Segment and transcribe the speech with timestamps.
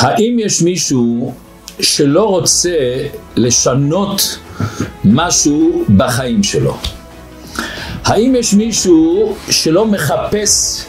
[0.00, 1.34] האם יש מישהו
[1.80, 2.78] שלא רוצה
[3.36, 4.38] לשנות
[5.04, 6.76] משהו בחיים שלו?
[8.04, 10.84] האם יש מישהו שלא מחפש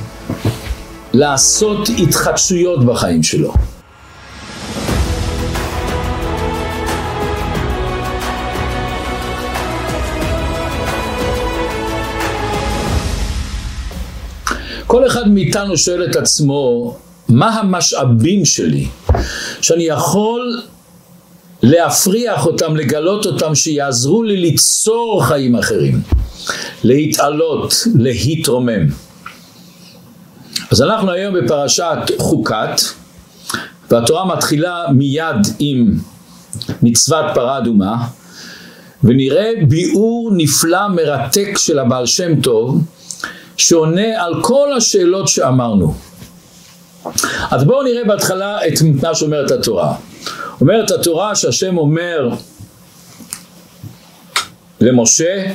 [1.13, 3.53] לעשות התחדשויות בחיים שלו?
[14.87, 16.95] כל אחד מאיתנו שואל את עצמו,
[17.29, 18.87] מה המשאבים שלי
[19.61, 20.61] שאני יכול
[21.63, 26.01] להפריח אותם, לגלות אותם, שיעזרו לי ליצור חיים אחרים,
[26.83, 28.87] להתעלות, להתרומם.
[30.71, 32.81] אז אנחנו היום בפרשת חוקת,
[33.91, 35.93] והתורה מתחילה מיד עם
[36.81, 38.07] מצוות פרה אדומה,
[39.03, 42.81] ונראה ביאור נפלא מרתק של הבעל שם טוב,
[43.57, 46.06] שעונה על כל השאלות שאמרנו.
[47.51, 49.93] אז בואו נראה בהתחלה את מה שאומרת התורה.
[50.61, 52.29] אומרת התורה שהשם אומר
[54.81, 55.45] למשה,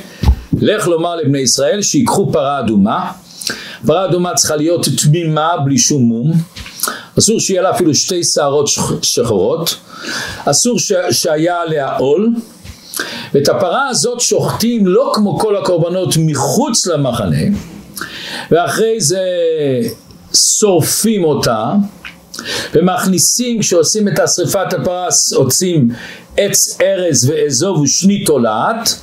[0.61, 3.11] לך לומר לבני ישראל שיקחו פרה אדומה.
[3.87, 6.31] פרה אדומה צריכה להיות תמימה בלי שום מום.
[7.19, 8.69] אסור שיהיה לה אפילו שתי שערות
[9.01, 9.75] שחורות.
[10.45, 10.91] אסור ש...
[11.11, 12.33] שהיה עליה עול.
[13.33, 17.37] ואת הפרה הזאת שוחטים לא כמו כל הקורבנות מחוץ למחנה,
[18.51, 19.21] ואחרי זה
[20.35, 21.73] שורפים אותה
[22.73, 25.89] ומכניסים, כשעושים את השרפת הפרס, עושים
[26.37, 28.99] עץ ארז ואזוב ושני תולעת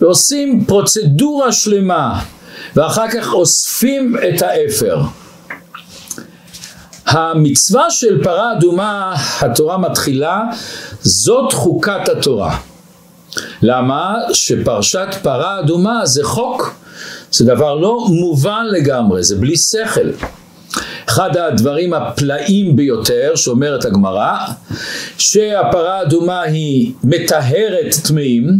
[0.00, 2.20] ועושים פרוצדורה שלמה
[2.76, 5.00] ואחר כך אוספים את האפר.
[7.06, 10.42] המצווה של פרה אדומה, התורה מתחילה,
[11.02, 12.56] זאת חוקת התורה.
[13.62, 14.14] למה?
[14.32, 16.74] שפרשת פרה אדומה זה חוק,
[17.32, 20.10] זה דבר לא מובן לגמרי, זה בלי שכל.
[21.08, 24.36] אחד הדברים הפלאים ביותר שאומרת הגמרא,
[25.18, 28.58] שהפרה האדומה היא מטהרת טמאים,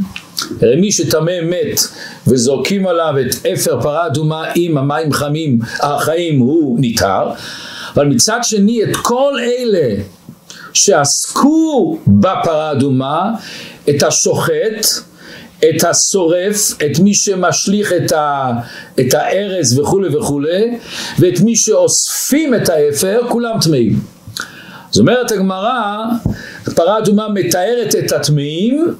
[0.62, 1.80] הרי מי שטמא מת
[2.26, 7.32] וזורקים עליו את אפר פרה אדומה עם המים חמים, החיים הוא נטהר,
[7.94, 10.02] אבל מצד שני את כל אלה
[10.72, 13.30] שעסקו בפרה אדומה,
[13.90, 14.86] את השוחט,
[15.64, 18.52] את השורף, את מי שמשליך את, ה,
[19.00, 20.78] את הארז וכולי וכולי,
[21.18, 24.00] ואת מי שאוספים את האפר, כולם טמאים.
[24.90, 26.04] זאת אומרת הגמרא,
[26.74, 28.94] פרה אדומה מתארת את הטמאים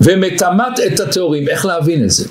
[0.00, 1.48] ומטמאת את הטהורים.
[1.48, 2.28] איך להבין את זה?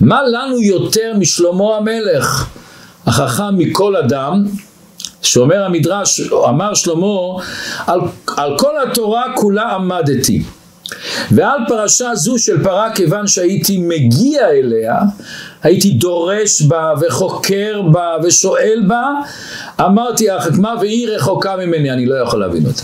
[0.00, 2.48] מה לנו יותר משלמה המלך,
[3.06, 4.44] החכם מכל אדם,
[5.22, 7.42] שאומר המדרש, אמר שלמה,
[7.86, 8.00] על,
[8.36, 10.42] על כל התורה כולה עמדתי.
[11.30, 14.98] ועל פרשה זו של פרה כיוון שהייתי מגיע אליה,
[15.62, 19.08] הייתי דורש בה וחוקר בה ושואל בה,
[19.80, 22.82] אמרתי החכמה והיא רחוקה ממני, אני לא יכול להבין אותה.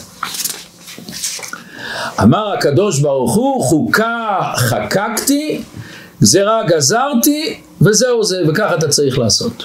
[2.23, 5.63] אמר הקדוש ברוך הוא חוקה חקקתי,
[6.23, 9.65] גזירה גזרתי וזהו זה וככה אתה צריך לעשות.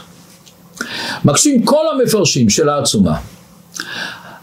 [1.25, 3.17] מקשים כל המפרשים של העצומה.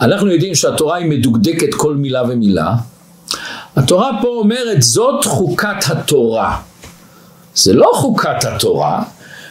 [0.00, 2.74] אנחנו יודעים שהתורה היא מדוקדקת כל מילה ומילה
[3.76, 6.56] התורה פה אומרת זאת חוקת התורה.
[7.54, 9.02] זה לא חוקת התורה,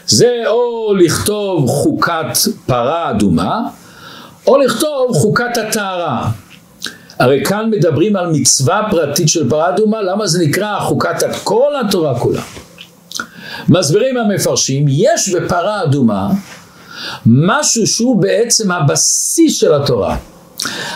[0.08, 3.62] זה או לכתוב חוקת פרה אדומה,
[4.48, 6.30] או לכתוב חוקת הטהרה.
[7.20, 12.20] הרי כאן מדברים על מצווה פרטית של פרה אדומה, למה זה נקרא חוקת כל התורה
[12.20, 12.42] כולה?
[13.70, 16.30] מסבירים המפרשים, יש בפרה אדומה
[17.26, 20.18] משהו שהוא בעצם הבסיס של התורה.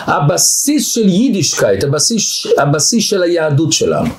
[0.06, 4.10] הבסיס של יידישקייט, הבסיס, הבסיס של היהדות שלנו.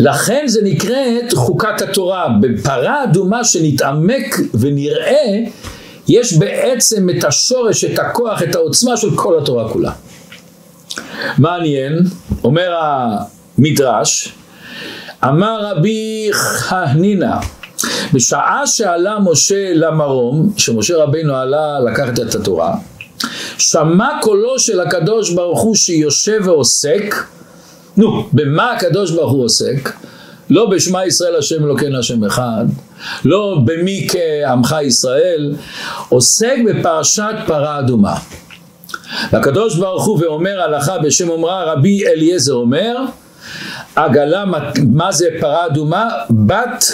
[0.00, 2.28] לכן זה נקראת חוקת התורה.
[2.40, 5.38] בפרה אדומה שנתעמק ונראה,
[6.08, 9.92] יש בעצם את השורש, את הכוח, את העוצמה של כל התורה כולה.
[11.38, 11.98] מעניין,
[12.44, 14.32] אומר המדרש,
[15.24, 17.36] אמר רבי חנינא,
[18.12, 22.74] בשעה שעלה משה למרום, שמשה רבינו עלה לקחת את התורה,
[23.58, 27.14] שמע קולו של הקדוש ברוך הוא שיושב ועוסק,
[27.96, 29.92] נו, במה הקדוש ברוך הוא עוסק?
[30.50, 32.64] לא בשמע ישראל השם אלוקינו השם אחד,
[33.24, 35.54] לא במי כעמך ישראל,
[36.08, 38.14] עוסק בפרשת פרה אדומה.
[39.32, 42.96] והקדוש ברוך הוא ואומר הלכה בשם אומרה רבי אליעזר אומר
[43.96, 44.44] עגלה
[44.86, 46.08] מה זה פרה אדומה?
[46.30, 46.84] בת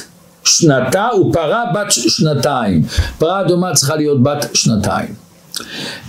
[0.45, 2.83] שנתה ופרה בת שנתיים.
[3.19, 5.26] פרה אדומה צריכה להיות בת שנתיים.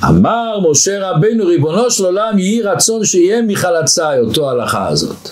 [0.04, 5.30] אמר משה רבנו ריבונו של עולם יהי רצון שיהיה מחלצה אותו הלכה הזאת.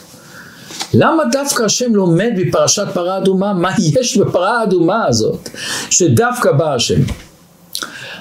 [0.93, 5.49] למה דווקא השם לומד בפרשת פרה אדומה מה יש בפרה האדומה הזאת
[5.89, 7.01] שדווקא בא השם?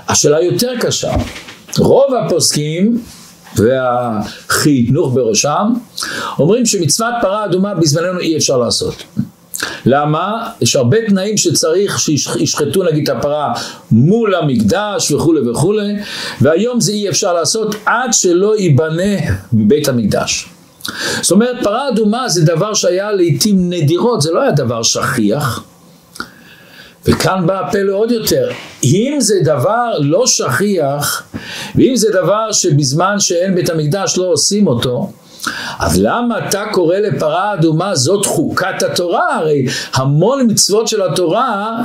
[0.08, 1.12] השאלה יותר קשה
[1.78, 3.02] רוב הפוסקים
[3.56, 5.72] והחינוך בראשם
[6.38, 8.94] אומרים שמצוות פרה אדומה בזמננו אי אפשר לעשות.
[9.86, 10.48] למה?
[10.60, 13.52] יש הרבה תנאים שצריך שישחטו נגיד את הפרה
[13.90, 15.92] מול המקדש וכולי וכולי
[16.40, 19.16] והיום זה אי אפשר לעשות עד שלא ייבנה
[19.52, 20.48] בית המקדש.
[21.20, 25.64] זאת אומרת פרה אדומה זה דבר שהיה לעיתים נדירות, זה לא היה דבר שכיח
[27.06, 28.50] וכאן בא הפלא עוד יותר,
[28.84, 31.22] אם זה דבר לא שכיח,
[31.74, 35.12] ואם זה דבר שבזמן שאין בית המקדש לא עושים אותו,
[35.78, 39.36] אז למה אתה קורא לפרה אדומה זאת חוקת התורה?
[39.36, 41.76] הרי המון מצוות של התורה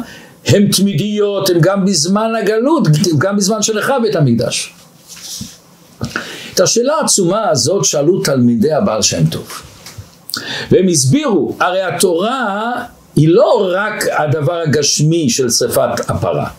[0.46, 4.74] הן תמידיות, הן גם בזמן הגלות, גם בזמן שלך בית המקדש.
[6.54, 9.62] את השאלה העצומה הזאת שאלו תלמידי הבעל שם טוב.
[10.72, 12.72] והם הסבירו, הרי התורה
[13.16, 16.50] היא לא רק הדבר הגשמי של שרפת הפרה.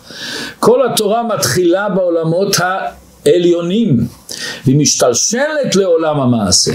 [0.59, 2.57] כל התורה מתחילה בעולמות
[3.27, 4.07] העליונים,
[4.65, 6.73] והיא משתלשלת לעולם המעשה.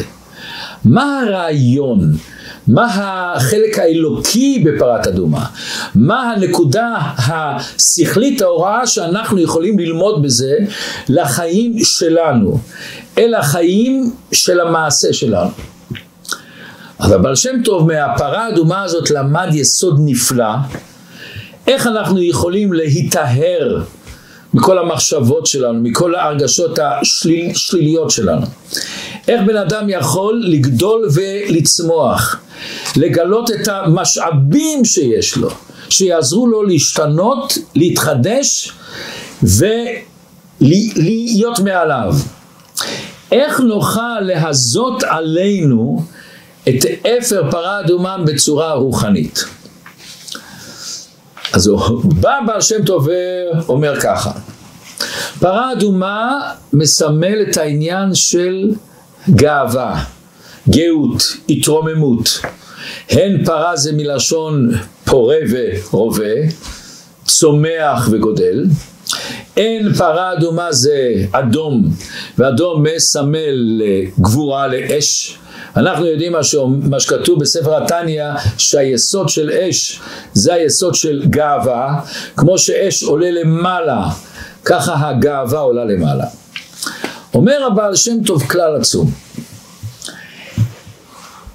[0.86, 2.12] מה הרעיון?
[2.68, 2.88] מה
[3.36, 5.46] החלק האלוקי בפרת אדומה?
[5.96, 10.58] מה הנקודה השכלית, ההוראה שאנחנו יכולים ללמוד בזה
[11.10, 12.60] לחיים שלנו,
[13.18, 15.50] אל החיים של המעשה שלנו?
[17.00, 20.54] אז הבעל שם טוב מהפרה האדומה הזאת למד יסוד נפלא,
[21.68, 23.84] איך אנחנו יכולים להיטהר
[24.54, 28.46] מכל המחשבות שלנו, מכל ההרגשות השליליות שלנו.
[29.28, 32.40] איך בן אדם יכול לגדול ולצמוח,
[32.96, 35.50] לגלות את המשאבים שיש לו,
[35.90, 38.72] שיעזרו לו להשתנות, להתחדש
[40.62, 42.14] ולהיות מעליו.
[43.32, 46.04] איך נוכל להזות עלינו
[46.70, 49.46] את אפר פרה אדומה בצורה רוחנית.
[51.54, 51.72] אז
[52.04, 53.08] בא בעל שם טוב
[53.68, 54.32] ואומר ככה,
[55.40, 58.72] פרה אדומה מסמל את העניין של
[59.30, 60.04] גאווה,
[60.70, 62.40] גאות, התרוממות.
[63.10, 64.70] הן פרה זה מלשון
[65.06, 66.34] פורה ורובה,
[67.26, 68.66] צומח וגודל.
[69.58, 71.90] אין פרה אדומה זה אדום,
[72.38, 73.82] ואדום מסמל
[74.20, 75.38] גבורה לאש,
[75.76, 76.56] אנחנו יודעים מה, ש...
[76.82, 78.24] מה שכתוב בספר התניא
[78.58, 80.00] שהיסוד של אש
[80.34, 82.00] זה היסוד של גאווה
[82.38, 84.08] כמו שאש עולה למעלה
[84.66, 86.26] ככה הגאווה עולה למעלה
[87.36, 89.12] אומר הבעל שם טוב כלל עצום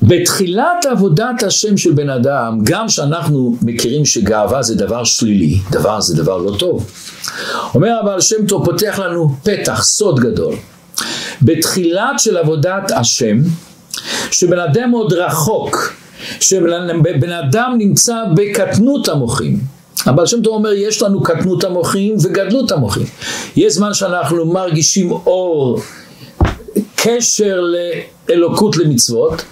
[0.03, 6.17] בתחילת עבודת השם של בן אדם, גם שאנחנו מכירים שגאווה זה דבר שלילי, דבר זה
[6.23, 6.91] דבר לא טוב.
[7.75, 10.55] אומר הבעל שם טוב פותח לנו פתח, סוד גדול.
[11.43, 13.39] בתחילת של עבודת השם,
[14.31, 15.93] שבן אדם עוד רחוק,
[16.41, 19.80] שבן אדם נמצא בקטנות המוחים.
[20.07, 23.07] אבל שם טוב אומר יש לנו קטנות המוחים וגדלות המוחים.
[23.57, 25.81] יש זמן שאנחנו מרגישים אור,
[26.97, 27.61] קשר
[28.29, 29.43] לאלוקות למצוות,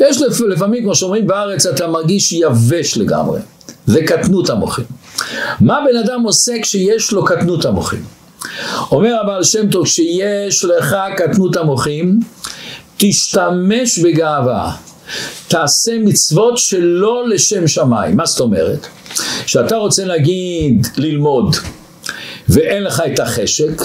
[0.00, 3.40] ויש לפעמים כמו שאומרים בארץ אתה מרגיש יבש לגמרי,
[3.86, 4.84] זה קטנות המוחים.
[5.60, 8.04] מה בן אדם עושה כשיש לו קטנות המוחים?
[8.90, 12.20] אומר הבעל שם טוב כשיש לך קטנות המוחים
[12.96, 14.72] תשתמש בגאווה,
[15.48, 18.16] תעשה מצוות שלא לשם שמיים.
[18.16, 18.86] מה זאת אומרת?
[19.44, 21.56] כשאתה רוצה להגיד ללמוד
[22.48, 23.82] ואין לך את החשק,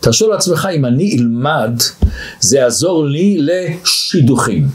[0.00, 1.80] תרשו לעצמך אם אני אלמד
[2.40, 4.68] זה יעזור לי לשידוכים.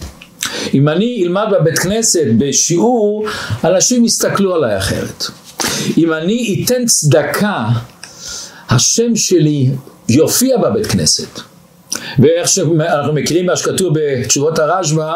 [0.74, 3.26] אם אני אלמד בבית כנסת בשיעור,
[3.64, 5.24] אנשים יסתכלו עליי אחרת.
[5.98, 7.68] אם אני אתן צדקה,
[8.70, 9.70] השם שלי
[10.10, 11.40] יופיע בבית כנסת.
[12.20, 15.16] ואיך שאנחנו מכירים מה שכתוב בתשובות הרשב"א,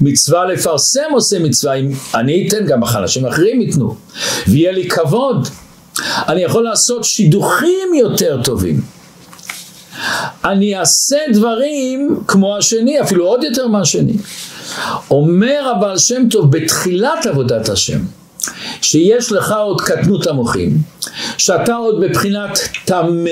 [0.00, 3.96] מצווה לפרסם עושה מצווה, אם אני אתן גם אנשים אחרים ייתנו,
[4.48, 5.48] ויהיה לי כבוד.
[6.28, 8.80] אני יכול לעשות שידוכים יותר טובים.
[10.44, 14.16] אני אעשה דברים כמו השני, אפילו עוד יותר מהשני.
[15.10, 17.98] אומר הבעל שם טוב בתחילת עבודת השם,
[18.82, 20.78] שיש לך עוד קטנות המוחים,
[21.38, 23.30] שאתה עוד בבחינת טמא,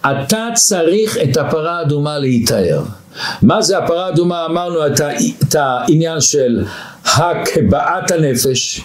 [0.00, 2.82] אתה צריך את הפרה האדומה להיטהר.
[3.42, 4.46] מה זה הפרה האדומה?
[4.46, 6.64] אמרנו את, העניין של
[7.04, 8.80] הקבעת הנפש,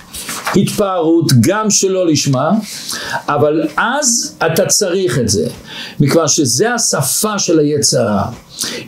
[0.56, 2.52] התפארות, גם שלא לשמה,
[3.28, 5.50] אבל אז אתה צריך את זה,
[6.00, 8.24] מכיוון שזה השפה של היצרה.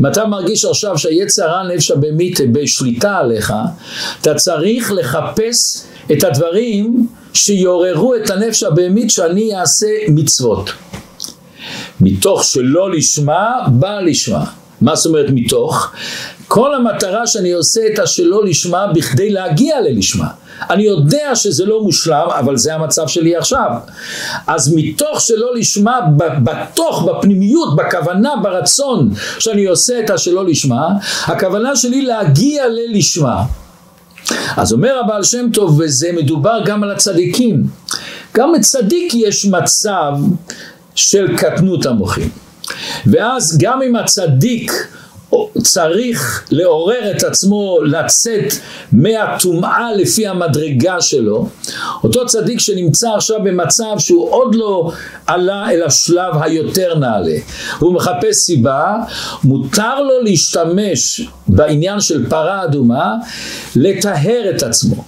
[0.02, 3.54] אם אתה מרגיש עכשיו שהיצרה נפש הבהמית בשליטה עליך,
[4.22, 10.70] אתה צריך לחפש את הדברים שיעוררו את הנפש הבהמית שאני אעשה מצוות.
[12.02, 14.46] מתוך שלא לשמה, בא לשמה.
[14.82, 15.92] מה זאת אומרת מתוך?
[16.48, 20.28] כל המטרה שאני עושה את השלא לשמה בכדי להגיע ללשמה.
[20.70, 23.72] אני יודע שזה לא מושלם, אבל זה המצב שלי עכשיו.
[24.48, 30.88] אז מתוך שלא לשמה, בתוך, בפנימיות, בכוונה, ברצון שאני עושה את השלא לשמה,
[31.26, 33.44] הכוונה שלי להגיע ללשמה.
[34.58, 37.64] אז אומר הבעל שם טוב, וזה מדובר גם על הצדיקים.
[38.36, 40.14] גם לצדיק יש מצב
[40.96, 42.30] של קטנות המוחים.
[43.06, 44.72] ואז גם אם הצדיק
[45.64, 48.54] צריך לעורר את עצמו לצאת
[48.92, 51.48] מהטומאה לפי המדרגה שלו,
[52.04, 54.92] אותו צדיק שנמצא עכשיו במצב שהוא עוד לא
[55.28, 57.38] עלה אל השלב היותר נעלה,
[57.80, 58.96] הוא מחפש סיבה,
[59.44, 63.16] מותר לו להשתמש בעניין של פרה אדומה,
[63.76, 65.04] לטהר את עצמו.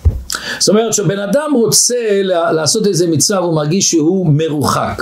[0.59, 2.21] זאת אומרת שבן אדם רוצה
[2.51, 5.01] לעשות איזה מצווה והוא מרגיש שהוא מרוחק.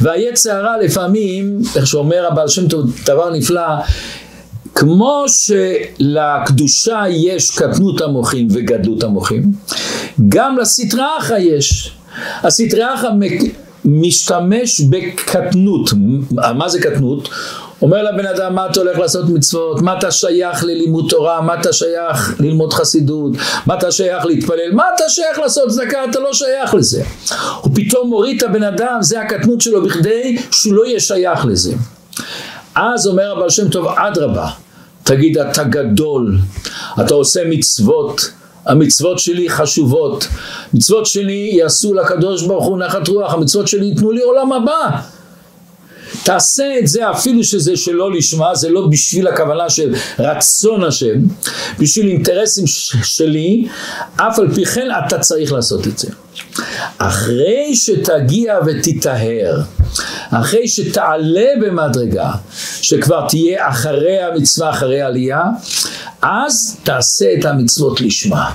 [0.00, 3.62] והיצע הרע לפעמים, איך שאומר הבעל שם טוב, דבר נפלא,
[4.74, 9.52] כמו שלקדושה יש קטנות המוחים וגדלות המוחים,
[10.28, 11.92] גם לסטרא אחא יש.
[12.42, 13.08] הסטרא אחא
[13.84, 15.90] משתמש בקטנות.
[16.32, 17.28] מה זה קטנות?
[17.82, 21.72] אומר לבן אדם מה אתה הולך לעשות מצוות, מה אתה שייך ללימוד תורה, מה אתה
[21.72, 23.32] שייך ללמוד חסידות,
[23.66, 27.02] מה אתה שייך להתפלל, מה אתה שייך לעשות צדקה, אתה לא שייך לזה.
[27.60, 31.74] הוא פתאום מוריד את הבן אדם, זה הקטנות שלו בכדי שהוא לא יהיה שייך לזה.
[32.74, 34.48] אז אומר הבעל שם טוב, אדרבה,
[35.02, 36.38] תגיד אתה גדול,
[37.00, 38.30] אתה עושה מצוות,
[38.66, 40.28] המצוות שלי חשובות,
[40.74, 45.00] מצוות שלי יעשו לקדוש ברוך הוא נחת רוח, המצוות שלי ייתנו לי עולם הבא.
[46.28, 51.20] תעשה את זה אפילו שזה שלא לשמה, זה לא בשביל הכוונה של רצון השם,
[51.78, 52.64] בשביל אינטרסים
[53.02, 53.68] שלי,
[54.16, 56.08] אף על פי כן אתה צריך לעשות את זה.
[56.98, 59.60] אחרי שתגיע ותטהר,
[60.30, 62.30] אחרי שתעלה במדרגה,
[62.82, 65.42] שכבר תהיה אחרי המצווה, אחרי העלייה,
[66.22, 68.50] אז תעשה את המצוות לשמה.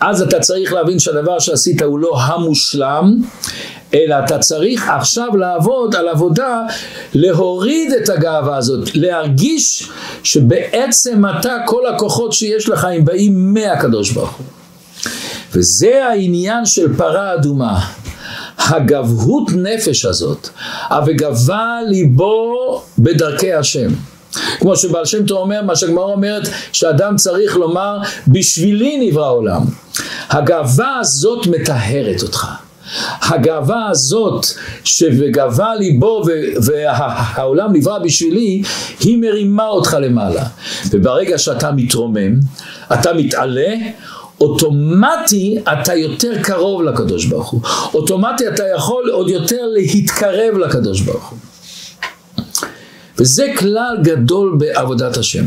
[0.00, 3.22] אז אתה צריך להבין שהדבר שעשית הוא לא המושלם,
[3.94, 6.62] אלא אתה צריך עכשיו לעבוד על עבודה
[7.14, 9.88] להוריד את הגאווה הזאת, להרגיש
[10.22, 14.46] שבעצם אתה כל הכוחות שיש לך הם באים מהקדוש ברוך הוא.
[15.52, 17.80] וזה העניין של פרה אדומה.
[18.58, 20.48] הגבהות נפש הזאת,
[21.06, 23.88] וגבה ליבו בדרכי השם.
[24.60, 27.98] כמו שבעל שם טוב אומר, מה שהגמרא אומרת, שאדם צריך לומר,
[28.28, 29.62] בשבילי נברא עולם.
[30.30, 32.63] הגאווה הזאת מטהרת אותך.
[33.22, 34.46] הגאווה הזאת
[34.84, 36.22] שבגאווה ליבו
[36.62, 38.62] והעולם נברא בשבילי
[39.00, 40.44] היא מרימה אותך למעלה.
[40.90, 42.40] וברגע שאתה מתרומם
[42.92, 43.74] אתה מתעלה
[44.40, 47.60] אוטומטי אתה יותר קרוב לקדוש ברוך הוא.
[47.94, 51.38] אוטומטי אתה יכול עוד יותר להתקרב לקדוש ברוך הוא.
[53.18, 55.44] וזה כלל גדול בעבודת השם.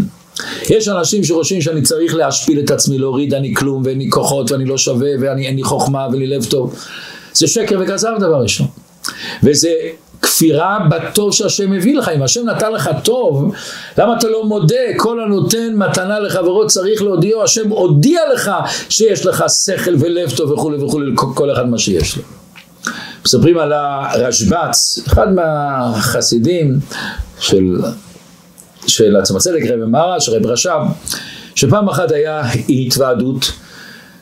[0.70, 4.66] יש אנשים שחושבים שאני צריך להשפיל את עצמי, להוריד אני כלום ואין לי כוחות ואני
[4.66, 6.76] לא שווה ואין לי חוכמה ואין לי לב טוב.
[7.38, 8.68] זה שקר וכזב דבר ראשון.
[9.44, 9.70] וזה
[10.22, 12.10] כפירה בטוב שהשם מביא לך.
[12.10, 13.54] אם השם נתן לך טוב,
[13.98, 14.76] למה אתה לא מודה?
[14.98, 17.44] כל הנותן מתנה לחברו צריך להודיעו.
[17.44, 18.52] השם הודיע לך
[18.90, 22.24] שיש לך שכל ולב טוב וכולי וכולי, כל אחד מה שיש לו.
[23.26, 26.80] מספרים על הרשב"ץ, אחד מהחסידים
[27.40, 27.76] של,
[28.88, 30.80] של עצמא צדק רבי מרש, רב רש"ב,
[31.56, 33.52] שפעם אחת היה התוועדות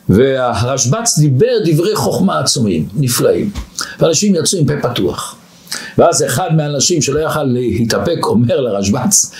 [0.08, 3.50] והרשב"ץ דיבר דברי חוכמה עצומים, נפלאים,
[4.00, 5.36] ואנשים יצאו עם פה פתוח.
[5.98, 9.30] ואז אחד מהאנשים שלא יכל להתאפק אומר לרשב"ץ,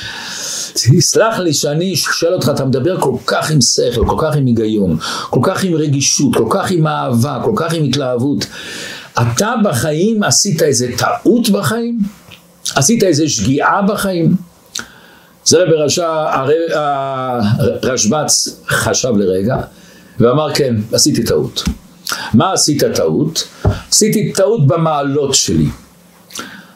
[0.72, 4.96] תסלח לי שאני שואל אותך, אתה מדבר כל כך עם שכל, כל כך עם היגיון,
[5.30, 8.46] כל כך עם רגישות, כל כך עם אהבה, כל כך עם התלהבות.
[9.12, 11.98] אתה בחיים עשית איזה טעות בחיים?
[12.74, 14.36] עשית איזה שגיאה בחיים?
[15.44, 15.58] זה
[17.82, 19.56] הרשב"ץ חשב לרגע,
[20.20, 21.62] ואמר כן, עשיתי טעות.
[22.34, 23.48] מה עשית טעות?
[23.90, 25.66] עשיתי טעות במעלות שלי.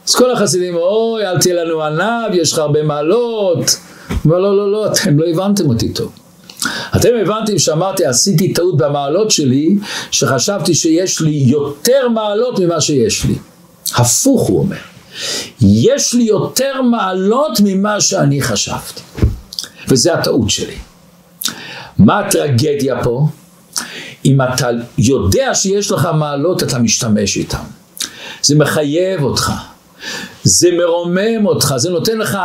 [0.09, 3.77] אז כל החסידים, אוי, אל תהיה לנו ענב, יש לך הרבה מעלות.
[4.27, 6.13] אבל לא, לא, לא, אתם לא הבנתם אותי טוב.
[6.97, 9.77] אתם הבנתם שאמרתי, עשיתי טעות במעלות שלי,
[10.11, 13.35] שחשבתי שיש לי יותר מעלות ממה שיש לי.
[13.95, 14.77] הפוך הוא אומר.
[15.61, 19.01] יש לי יותר מעלות ממה שאני חשבתי.
[19.89, 20.77] וזה הטעות שלי.
[22.01, 23.27] מה הטרגדיה פה?
[24.25, 27.59] אם אתה יודע שיש לך מעלות, אתה משתמש איתן.
[28.43, 29.53] זה מחייב אותך,
[30.45, 32.39] זה מרומם אותך, זה נותן לך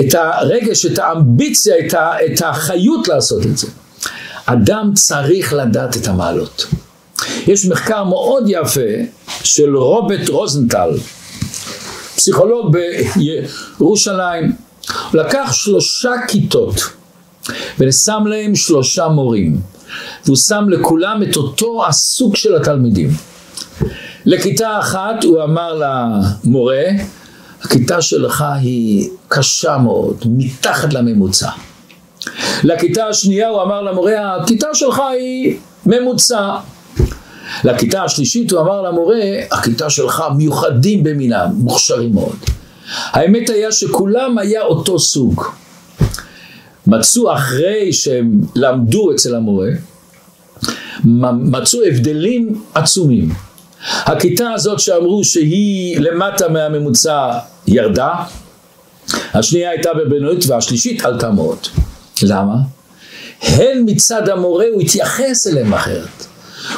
[0.00, 3.66] את הרגש, את האמביציה, את, ה, את החיות לעשות את זה.
[4.46, 6.66] אדם צריך לדעת את המעלות.
[7.46, 8.90] יש מחקר מאוד יפה
[9.44, 10.90] של רוברט רוזנטל,
[12.16, 12.76] פסיכולוג
[13.78, 14.52] בירושלים,
[15.12, 16.95] הוא לקח שלושה כיתות
[17.78, 19.60] ושם להם שלושה מורים
[20.24, 23.10] והוא שם לכולם את אותו הסוג של התלמידים.
[24.24, 25.80] לכיתה אחת הוא אמר
[26.44, 26.84] למורה,
[27.62, 31.48] הכיתה שלך היא קשה מאוד, מתחת לממוצע.
[32.64, 36.56] לכיתה השנייה הוא אמר למורה, הכיתה שלך היא ממוצע.
[37.64, 42.36] לכיתה השלישית הוא אמר למורה, הכיתה שלך מיוחדים במינם, מוכשרים מאוד.
[43.10, 45.44] האמת היה שכולם היה אותו סוג.
[46.86, 49.70] מצאו אחרי שהם למדו אצל המורה,
[51.04, 53.28] מצאו הבדלים עצומים.
[53.88, 58.14] הכיתה הזאת שאמרו שהיא למטה מהממוצע ירדה,
[59.34, 61.58] השנייה הייתה בבינונית והשלישית עלתה מאוד.
[62.22, 62.54] למה?
[63.42, 66.26] הן מצד המורה הוא התייחס אליהם אחרת.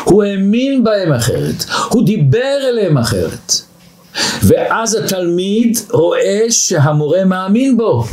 [0.04, 1.64] הוא האמין בהם אחרת.
[1.88, 3.52] הוא דיבר אליהם אחרת.
[4.42, 8.04] ואז התלמיד רואה שהמורה מאמין בו.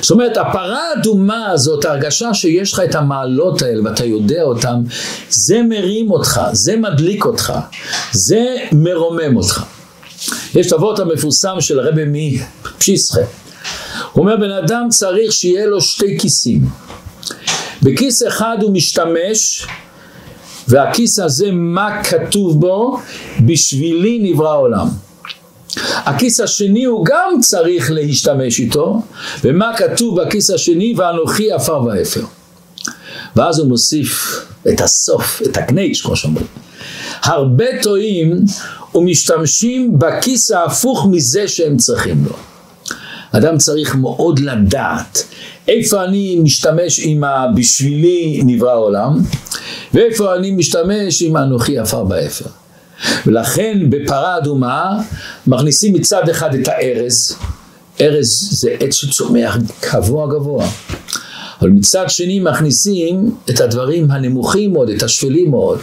[0.00, 4.82] זאת אומרת, הפרה האדומה הזאת, ההרגשה שיש לך את המעלות האלה ואתה יודע אותן,
[5.30, 7.52] זה מרים אותך, זה מדליק אותך,
[8.12, 9.64] זה מרומם אותך.
[10.54, 13.20] יש את אבות המפורסם של הרבי מפשיסחה.
[14.12, 16.60] הוא אומר, בן אדם צריך שיהיה לו שתי כיסים.
[17.82, 19.66] בכיס אחד הוא משתמש,
[20.68, 22.98] והכיס הזה, מה כתוב בו?
[23.46, 24.88] בשבילי נברא העולם.
[25.80, 29.02] הכיס השני הוא גם צריך להשתמש איתו,
[29.44, 30.94] ומה כתוב בכיס השני?
[30.96, 32.24] ואנוכי עפר ואפר.
[33.36, 36.46] ואז הוא מוסיף את הסוף, את הקנייץ' כמו שאומרים.
[37.22, 38.44] הרבה טועים
[38.94, 42.36] ומשתמשים בכיס ההפוך מזה שהם צריכים לו.
[43.32, 45.24] אדם צריך מאוד לדעת
[45.68, 49.18] איפה אני משתמש עם ה"בשבילי נברא העולם"
[49.94, 52.61] ואיפה אני משתמש עם אנוכי עפר ואפר.
[53.26, 55.00] ולכן בפרה אדומה
[55.46, 57.36] מכניסים מצד אחד את הארז,
[58.00, 59.56] ארז זה עץ שצומח
[59.92, 60.66] גבוה גבוה,
[61.60, 65.78] אבל מצד שני מכניסים את הדברים הנמוכים מאוד, את השפלים מאוד.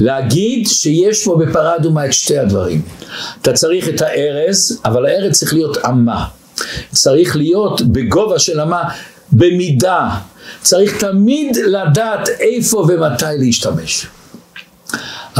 [0.00, 2.82] להגיד שיש פה בפרה אדומה את שתי הדברים.
[3.42, 6.24] אתה צריך את הארז, אבל הארז צריך להיות אמה.
[6.92, 8.82] צריך להיות בגובה של אמה,
[9.32, 10.10] במידה.
[10.62, 14.06] צריך תמיד לדעת איפה ומתי להשתמש.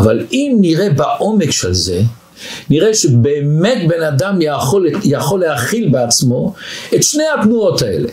[0.01, 2.03] אבל אם נראה בעומק של זה,
[2.71, 6.55] נראה שבאמת בן אדם יכול, יכול להכיל בעצמו
[6.95, 8.09] את שני התנועות האלה.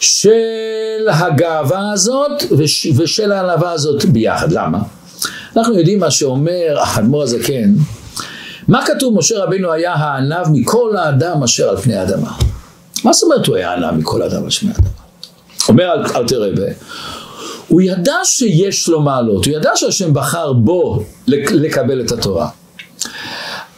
[0.00, 4.52] של הגאווה הזאת וש, ושל העלבה הזאת ביחד.
[4.52, 4.78] למה?
[5.56, 7.74] אנחנו יודעים מה שאומר האדמו"ר הזקן,
[8.68, 12.32] מה כתוב משה רבינו היה הענב מכל האדם אשר על פני האדמה?
[13.04, 14.88] מה זאת אומרת הוא היה הענב מכל האדם אשר על פני האדמה?
[15.68, 16.48] אומר אל תראה,
[17.70, 22.48] הוא ידע שיש לו מעלות, הוא ידע שהשם בחר בו לקבל את התורה.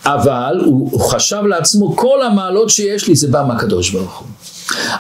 [0.05, 4.29] אבל הוא, הוא חשב לעצמו, כל המעלות שיש לי זה בא מהקדוש ברוך הוא.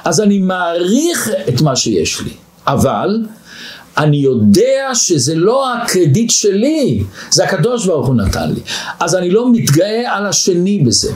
[0.04, 2.30] אז אני מעריך את מה שיש לי,
[2.66, 3.22] אבל
[3.98, 8.60] אני יודע שזה לא הקרדיט שלי, זה הקדוש ברוך הוא נתן לי.
[9.00, 11.12] אז אני לא מתגאה על השני בזה.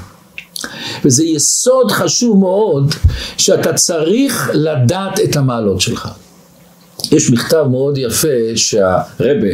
[1.05, 2.95] וזה יסוד חשוב מאוד
[3.37, 6.09] שאתה צריך לדעת את המעלות שלך.
[7.13, 9.49] יש מכתב מאוד יפה שהרבה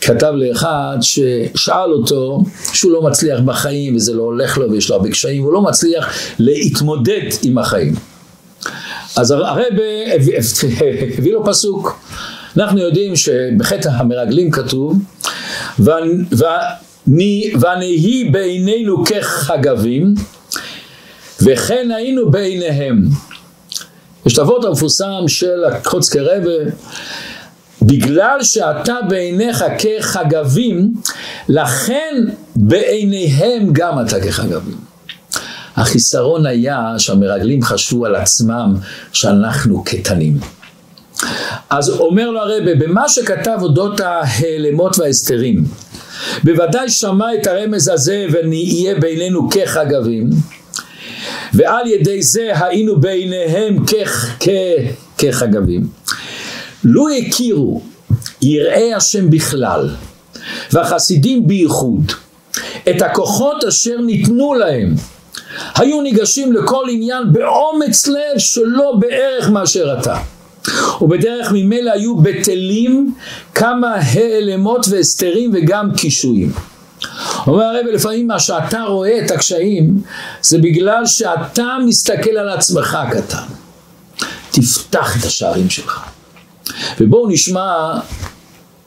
[0.00, 2.42] כתב לאחד ששאל אותו
[2.72, 6.12] שהוא לא מצליח בחיים וזה לא הולך לו ויש לו הרבה קשיים, הוא לא מצליח
[6.38, 7.94] להתמודד עם החיים.
[9.16, 9.62] אז הרבה
[11.18, 11.98] הביא לו פסוק.
[12.56, 14.98] אנחנו יודעים שבחטא המרגלים כתוב
[16.98, 20.14] ונהי בעינינו כחגבים
[21.42, 23.02] וכן היינו בעיניהם
[24.26, 26.70] יש את אבות המפורסם של הקוצקי רבה,
[27.82, 30.94] בגלל שאתה בעיניך כחגבים,
[31.48, 32.24] לכן
[32.56, 34.78] בעיניהם גם אתה כחגבים.
[35.76, 38.74] החיסרון היה שהמרגלים חשבו על עצמם
[39.12, 40.38] שאנחנו קטנים.
[41.70, 45.64] אז אומר לו הרבה, במה שכתב אודות ההיעלמות וההסתרים,
[46.44, 50.30] בוודאי שמע את הרמז הזה ונהיה בינינו כחגבים,
[51.54, 54.48] ועל ידי זה היינו בעיניהם כ- כ-
[55.18, 55.86] כחגבים.
[56.84, 57.82] לו הכירו
[58.42, 59.88] יראי השם בכלל
[60.72, 62.12] והחסידים בייחוד
[62.90, 64.94] את הכוחות אשר ניתנו להם
[65.74, 70.16] היו ניגשים לכל עניין באומץ לב שלא בערך מאשר אתה
[71.00, 73.14] ובדרך ממילא היו בטלים
[73.54, 76.52] כמה העלמות והסתרים וגם קישואים
[77.46, 80.02] אומר הרב לפעמים מה שאתה רואה את הקשיים
[80.42, 83.44] זה בגלל שאתה מסתכל על עצמך קטן.
[84.50, 86.00] תפתח את השערים שלך.
[87.00, 87.98] ובואו נשמע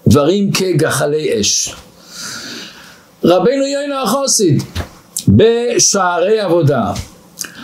[0.08, 1.76] דברים כגחלי אש.
[3.24, 4.64] רבנו יוינו החוסיד
[5.28, 6.94] בשערי עבודה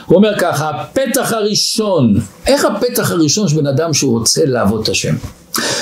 [0.09, 4.89] הוא אומר ככה, הפתח הראשון, איך הפתח הראשון של בן אדם שהוא רוצה לעבוד את
[4.89, 5.15] השם?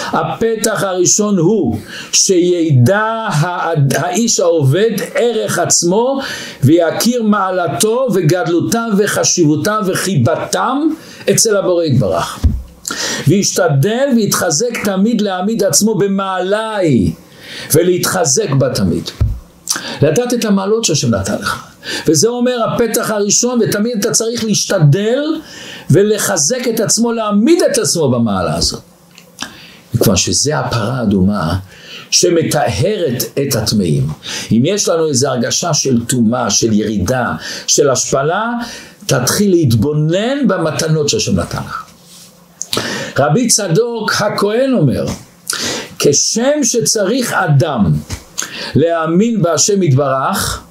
[0.07, 1.77] הפתח הראשון הוא
[2.11, 3.27] שידע
[3.95, 6.19] האיש העובד ערך עצמו
[6.63, 10.77] ויכיר מעלתו וגדלותם וחשיבותם וחיבתם
[11.31, 12.39] אצל הבורא יתברך.
[13.27, 17.11] וישתדל ויתחזק תמיד להעמיד עצמו במעלה ההיא
[17.73, 19.09] ולהתחזק בה תמיד.
[20.01, 21.76] לדעת את המעלות שהשם נתן לך.
[22.07, 25.23] וזה אומר הפתח הראשון, ותמיד אתה צריך להשתדל
[25.89, 28.81] ולחזק את עצמו, להעמיד את עצמו במעלה הזאת.
[29.99, 31.57] כבר שזה הפרה האדומה
[32.11, 34.07] שמטהרת את הטמאים.
[34.51, 37.33] אם יש לנו איזו הרגשה של טומאה, של ירידה,
[37.67, 38.51] של השפלה,
[39.05, 41.83] תתחיל להתבונן במתנות שהשם נתן לך.
[43.19, 45.05] רבי צדוק הכהן אומר,
[45.99, 47.91] כשם שצריך אדם
[48.75, 50.61] להאמין בהשם יתברך,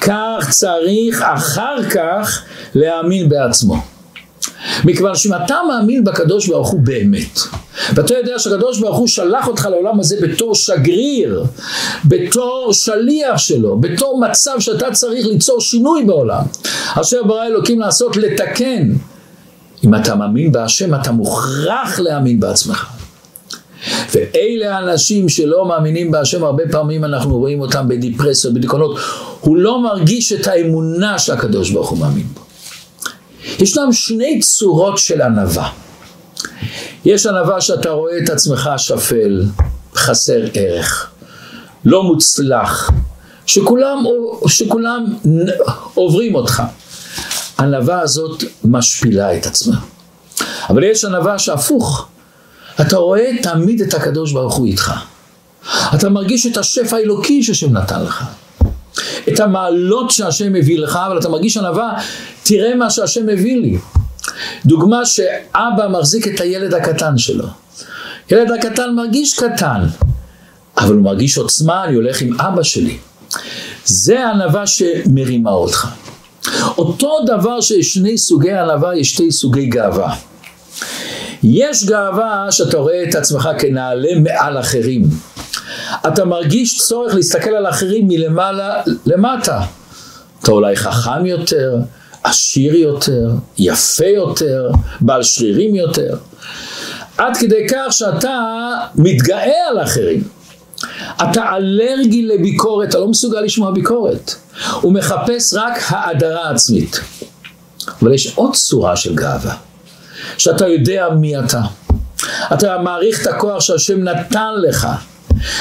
[0.00, 2.42] כך צריך אחר כך
[2.74, 3.76] להאמין בעצמו.
[4.84, 7.38] מכיוון שאם אתה מאמין בקדוש ברוך הוא באמת,
[7.94, 11.44] ואתה יודע שהקדוש ברוך הוא שלח אותך לעולם הזה בתור שגריר,
[12.04, 16.42] בתור שליח שלו, בתור מצב שאתה צריך ליצור שינוי בעולם,
[17.00, 18.92] אשר ברא אלוקים לעשות לתקן.
[19.84, 22.95] אם אתה מאמין בהשם אתה מוכרח להאמין בעצמך.
[24.14, 28.98] ואלה האנשים שלא מאמינים בהשם, הרבה פעמים אנחנו רואים אותם בדיפרסיות, בדיכאונות,
[29.40, 32.40] הוא לא מרגיש את האמונה שהקדוש ברוך הוא מאמין בו.
[33.58, 35.68] ישנם שני צורות של ענווה.
[37.04, 39.44] יש ענווה שאתה רואה את עצמך שפל,
[39.94, 41.10] חסר ערך,
[41.84, 42.90] לא מוצלח,
[43.46, 44.04] שכולם,
[44.48, 45.04] שכולם
[45.94, 46.62] עוברים אותך.
[47.58, 49.76] הענווה הזאת משפילה את עצמה.
[50.70, 52.08] אבל יש ענווה שהפוך,
[52.80, 54.92] אתה רואה תמיד את הקדוש ברוך הוא איתך.
[55.94, 58.24] אתה מרגיש את השפע האלוקי שהשם נתן לך.
[59.28, 61.92] את המעלות שהשם מביא לך, אבל אתה מרגיש ענווה,
[62.42, 63.78] תראה מה שהשם מביא לי.
[64.66, 67.46] דוגמה שאבא מחזיק את הילד הקטן שלו.
[68.30, 69.86] ילד הקטן מרגיש קטן,
[70.78, 72.98] אבל הוא מרגיש עוצמה, אני הולך עם אבא שלי.
[73.84, 75.88] זה הענווה שמרימה אותך.
[76.78, 80.14] אותו דבר שיש שני סוגי ענווה, יש שתי סוגי גאווה.
[81.42, 85.02] יש גאווה שאתה רואה את עצמך כנעלה מעל אחרים.
[86.06, 89.60] אתה מרגיש צורך להסתכל על אחרים מלמעלה למטה.
[90.42, 91.76] אתה אולי חכם יותר,
[92.22, 94.70] עשיר יותר, יפה יותר,
[95.00, 96.16] בעל שרירים יותר.
[97.18, 98.38] עד כדי כך שאתה
[98.94, 100.22] מתגאה על אחרים.
[101.22, 104.34] אתה אלרגי לביקורת, אתה לא מסוגל לשמוע ביקורת.
[104.80, 107.00] הוא מחפש רק האדרה עצמית.
[108.02, 109.54] אבל יש עוד צורה של גאווה.
[110.38, 111.60] שאתה יודע מי אתה.
[112.52, 114.88] אתה מעריך את הכוח שהשם נתן לך.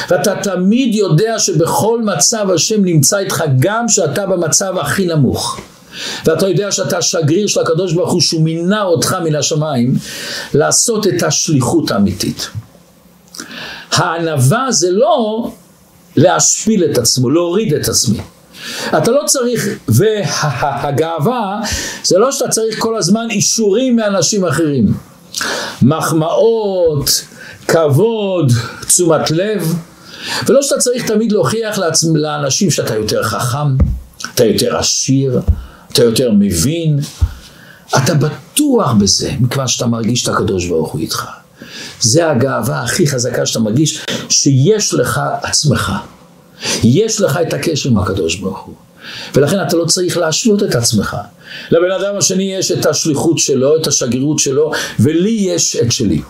[0.10, 5.60] ואתה תמיד יודע שבכל מצב השם נמצא איתך גם כשאתה במצב הכי נמוך.
[6.26, 9.94] ואתה יודע שאתה שגריר של הקדוש ברוך הוא שהוא מינה אותך מן השמיים
[10.54, 12.50] לעשות את השליחות האמיתית.
[13.92, 15.52] הענווה זה לא
[16.16, 18.20] להשפיל את עצמו, להוריד את עצמי.
[18.98, 21.60] אתה לא צריך, והגאווה
[22.04, 24.94] זה לא שאתה צריך כל הזמן אישורים מאנשים אחרים.
[25.82, 27.26] מחמאות,
[27.68, 28.52] כבוד,
[28.88, 29.76] תשומת לב,
[30.48, 33.76] ולא שאתה צריך תמיד להוכיח לעצמ, לאנשים שאתה יותר חכם,
[34.34, 35.42] אתה יותר עשיר,
[35.92, 37.00] אתה יותר מבין.
[37.98, 41.26] אתה בטוח בזה, מכיוון שאתה מרגיש את הקדוש ברוך הוא איתך.
[42.00, 45.92] זה הגאווה הכי חזקה שאתה מרגיש, שיש לך עצמך.
[46.84, 48.76] יש לך את הקשר עם הקדוש ברוך הוא.
[49.36, 51.18] ולכן אתה לא צריך להשלות את עצמך.
[51.72, 56.22] לבן אדם השני יש את השליחות שלו, את השגרירות שלו, ולי יש את שלי.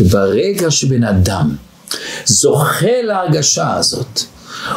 [0.00, 1.56] וברגע שבן אדם
[2.26, 4.20] זוכה להרגשה הזאת,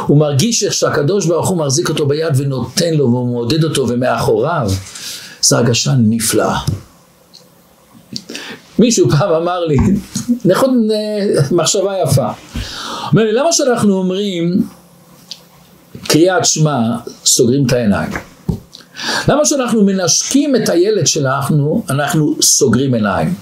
[0.08, 4.72] הוא מרגיש איך שהקדוש ברוך הוא מחזיק אותו ביד ונותן לו ומעודד אותו ומאחוריו,
[5.42, 6.60] זו הרגשה נפלאה.
[8.80, 9.78] מישהו פעם אמר לי,
[10.46, 12.28] נכון, אה, מחשבה יפה.
[13.12, 14.68] אומר לי, למה שאנחנו אומרים
[16.08, 16.80] קריאת שמע,
[17.26, 18.12] סוגרים את העיניים?
[19.28, 23.34] למה שאנחנו מנשקים את הילד שלנו, אנחנו סוגרים עיניים?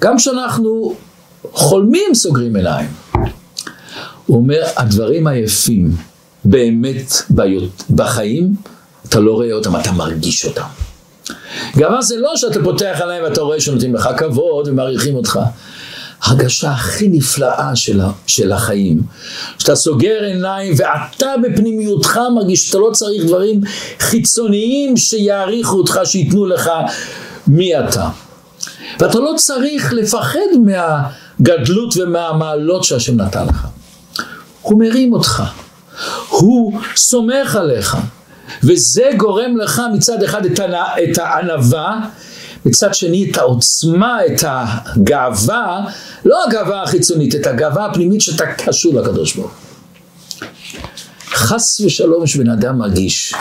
[0.00, 0.94] גם כשאנחנו
[1.52, 2.88] חולמים סוגרים עיניים.
[4.26, 5.90] הוא אומר, הדברים היפים
[6.44, 7.12] באמת
[7.90, 8.54] בחיים,
[9.08, 10.66] אתה לא רואה אותם, אתה מרגיש אותם.
[11.76, 15.38] גאווה זה לא שאתה פותח עליהם ואתה רואה שנותנים לך כבוד ומעריכים אותך.
[16.22, 19.02] הרגשה הכי נפלאה של, של החיים,
[19.58, 23.60] שאתה סוגר עיניים ואתה בפנימיותך מרגיש שאתה לא צריך דברים
[23.98, 26.70] חיצוניים שיעריכו אותך, שייתנו לך
[27.46, 28.08] מי אתה.
[29.00, 33.66] ואתה לא צריך לפחד מהגדלות ומהמעלות שהשם נתן לך.
[34.62, 35.42] הוא מרים אותך,
[36.28, 37.96] הוא סומך עליך,
[38.64, 42.00] וזה גורם לך מצד אחד את הענווה,
[42.64, 45.84] מצד שני את העוצמה, את הגאווה,
[46.24, 49.50] לא הגאווה החיצונית, את הגאווה הפנימית שאתה קשור לקדוש ברוך
[51.38, 53.34] חס ושלום שבן אדם מרגיש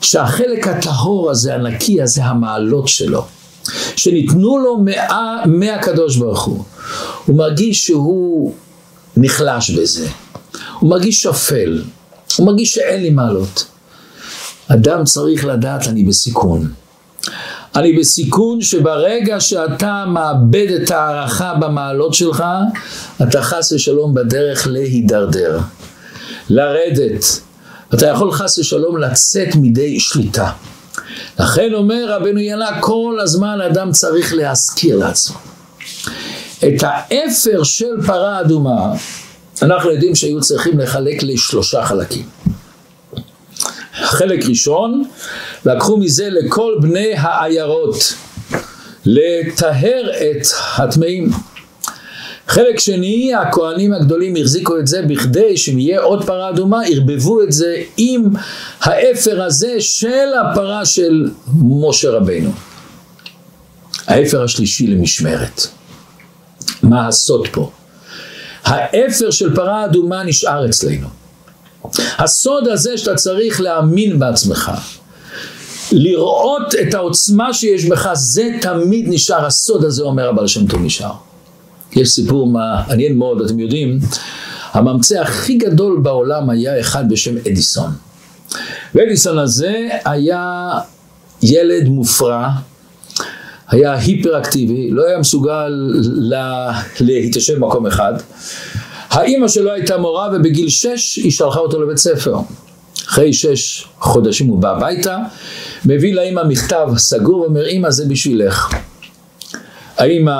[0.00, 3.24] שהחלק הטהור הזה, הנקי הזה, המעלות שלו,
[3.96, 6.64] שניתנו לו מה, מהקדוש ברוך הוא,
[7.24, 8.54] הוא מרגיש שהוא
[9.16, 10.08] נחלש בזה,
[10.80, 11.82] הוא מרגיש שפל,
[12.36, 13.66] הוא מרגיש שאין לי מעלות.
[14.68, 16.72] אדם צריך לדעת אני בסיכון.
[17.76, 22.44] אני בסיכון שברגע שאתה מאבד את ההערכה במעלות שלך,
[23.22, 25.58] אתה חס ושלום בדרך להידרדר,
[26.50, 27.24] לרדת.
[27.94, 30.50] אתה יכול חס ושלום לצאת מידי שליטה.
[31.38, 35.36] לכן אומר רבנו ינא, כל הזמן אדם צריך להזכיר לעצמו.
[36.58, 38.92] את האפר של פרה אדומה,
[39.62, 42.24] אנחנו יודעים שהיו צריכים לחלק לשלושה חלקים.
[44.02, 45.04] חלק ראשון,
[45.64, 48.14] לקחו מזה לכל בני העיירות,
[49.04, 51.30] לטהר את הטמאים.
[52.48, 57.52] חלק שני, הכהנים הגדולים החזיקו את זה בכדי שאם יהיה עוד פרה אדומה, ערבבו את
[57.52, 58.24] זה עם
[58.80, 61.30] האפר הזה של הפרה של
[61.62, 62.52] משה רבנו.
[64.06, 65.66] האפר השלישי למשמרת.
[66.82, 67.70] מה הסוד פה?
[68.64, 71.08] האפר של פרה אדומה נשאר אצלנו.
[72.18, 74.72] הסוד הזה שאתה צריך להאמין בעצמך,
[75.92, 81.12] לראות את העוצמה שיש בך, זה תמיד נשאר, הסוד הזה אומר הבעל שם טוב נשאר.
[81.92, 83.98] יש סיפור מעניין מאוד, אתם יודעים,
[84.72, 87.90] הממצא הכי גדול בעולם היה אחד בשם אדיסון.
[88.94, 90.70] ואדיסון הזה היה
[91.42, 92.48] ילד מופרע,
[93.68, 95.68] היה היפראקטיבי, לא היה מסוגל
[96.02, 98.14] לה, להתיישב במקום אחד.
[99.16, 102.36] האימא שלו הייתה מורה ובגיל שש היא שלחה אותו לבית ספר.
[103.08, 105.18] אחרי שש חודשים הוא בא הביתה,
[105.84, 108.70] מביא לאימא מכתב סגור ואומר, אימא זה בשבילך.
[109.98, 110.32] האימא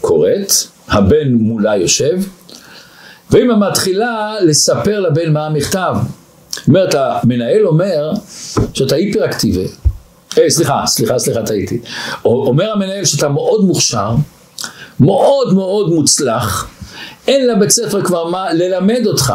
[0.00, 0.52] קוראת,
[0.88, 2.18] הבן מולה יושב,
[3.30, 5.94] ואימא מתחילה לספר לבן מה המכתב.
[6.68, 8.10] אומרת, המנהל אומר
[8.74, 9.66] שאתה היפראקטיבי.
[10.38, 11.80] אה, סליחה, סליחה, סליחה, טעיתי.
[12.24, 14.14] אומר המנהל שאתה מאוד מוכשר,
[15.00, 16.68] מאוד מאוד מוצלח,
[17.28, 19.32] אין לבית ספר כבר מה ללמד אותך.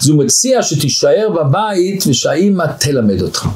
[0.00, 3.48] אז הוא מציע שתישאר בבית ושהאימא תלמד אותך.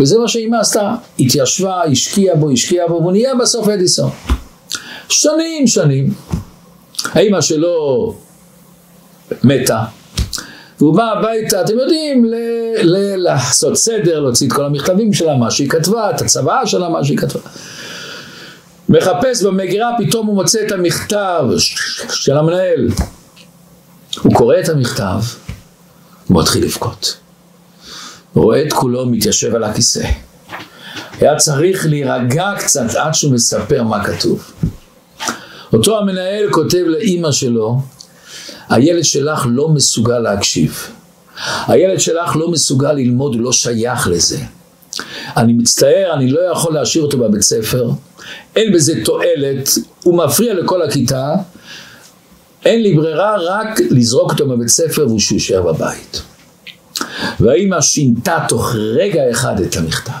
[0.00, 4.10] וזה מה שהאימא עשתה, התיישבה, השקיעה בו, השקיעה בו, והוא נהיה בסוף אדיסון.
[5.08, 6.14] שנים שנים.
[7.12, 8.14] האימא שלו
[9.44, 9.84] מתה,
[10.78, 12.34] והוא בא הביתה, אתם יודעים, ל-
[12.82, 17.04] ל- לעשות סדר, להוציא את כל המכתבים שלה, מה שהיא כתבה, את הצוואה שלה, מה
[17.04, 17.40] שהיא כתבה.
[18.92, 21.44] מחפש במגירה, פתאום הוא מוצא את המכתב
[22.10, 22.88] של המנהל.
[24.22, 25.20] הוא קורא את המכתב,
[26.28, 27.16] הוא מתחיל לבכות.
[28.34, 30.08] רואה את כולו מתיישב על הכיסא.
[31.20, 34.52] היה צריך להירגע קצת עד שהוא מספר מה כתוב.
[35.72, 37.80] אותו המנהל כותב לאימא שלו,
[38.68, 40.86] הילד שלך לא מסוגל להקשיב.
[41.66, 44.38] הילד שלך לא מסוגל ללמוד, הוא לא שייך לזה.
[45.36, 47.90] אני מצטער, אני לא יכול להשאיר אותו בבית ספר,
[48.56, 49.68] אין בזה תועלת,
[50.02, 51.34] הוא מפריע לכל הכיתה,
[52.64, 56.22] אין לי ברירה רק לזרוק אותו בבית ספר והוא שיישאר בבית.
[57.40, 60.12] והאימא שינתה תוך רגע אחד את המכתב.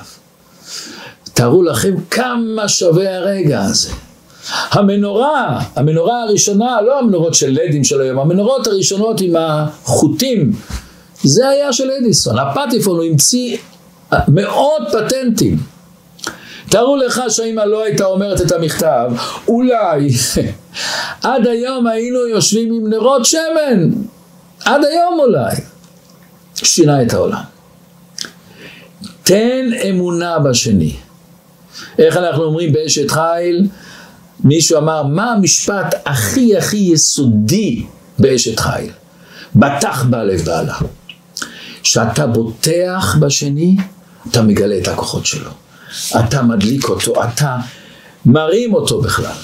[1.34, 3.90] תארו לכם כמה שווה הרגע הזה.
[4.70, 10.52] המנורה, המנורה הראשונה, לא המנורות של לדים של היום, המנורות הראשונות עם החוטים,
[11.22, 12.38] זה היה של אדיסון.
[12.38, 13.56] הפטיפון הוא המציא
[14.28, 15.56] מאות פטנטים.
[16.68, 19.12] תארו לך שהאמא לא הייתה אומרת את המכתב,
[19.48, 20.08] אולי
[21.22, 23.90] עד היום היינו יושבים עם נרות שמן,
[24.64, 25.56] עד היום אולי.
[26.54, 27.42] שינה את העולם.
[29.22, 30.96] תן אמונה בשני.
[31.98, 33.68] איך אנחנו אומרים באשת חיל?
[34.44, 37.86] מישהו אמר, מה המשפט הכי הכי יסודי
[38.18, 38.90] באשת חיל?
[39.56, 40.74] בטח בלב בעלה.
[41.82, 43.76] שאתה בוטח בשני,
[44.30, 45.50] אתה מגלה את הכוחות שלו.
[46.20, 47.56] אתה מדליק אותו, אתה
[48.26, 49.36] מרים אותו בכלל.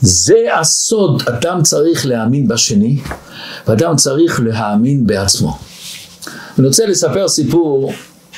[0.00, 3.00] זה הסוד, אדם צריך להאמין בשני,
[3.66, 5.58] ואדם צריך להאמין בעצמו.
[6.58, 7.92] אני רוצה לספר סיפור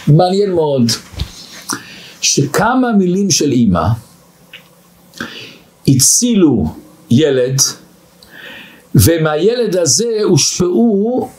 [0.08, 0.82] מעניין מאוד,
[2.20, 3.86] שכמה מילים של אימא
[5.88, 6.74] הצילו
[7.10, 7.60] ילד,
[8.94, 11.30] ומהילד הזה הושפעו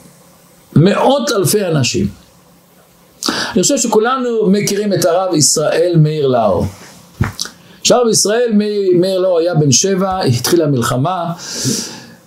[0.75, 2.07] מאות אלפי אנשים.
[3.53, 6.65] אני חושב שכולנו מכירים את הרב ישראל מאיר לאו.
[7.83, 8.51] שהרב ישראל
[8.93, 11.31] מאיר לאו היה בן שבע, התחילה המלחמה,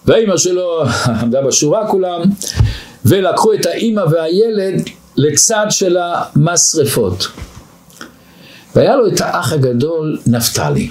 [0.04, 0.82] והאימא שלו
[1.20, 2.20] עמדה בשורה כולם,
[3.04, 7.26] ולקחו את האימא והילד לצד של המשרפות.
[8.74, 10.90] והיה לו את האח הגדול נפתלי.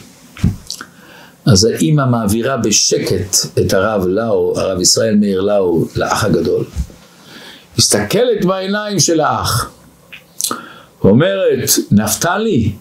[1.46, 6.66] אז האימא מעבירה בשקט את הרב לאו, הרב ישראל מאיר לאו, לאח הגדול.
[7.78, 9.72] מסתכלת בעיניים של האח,
[11.04, 12.72] אומרת, נפתלי,